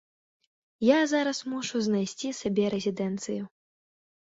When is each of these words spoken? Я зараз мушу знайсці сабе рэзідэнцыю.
Я 0.85 0.99
зараз 1.11 1.43
мушу 1.51 1.83
знайсці 1.89 2.33
сабе 2.41 2.65
рэзідэнцыю. 2.77 3.41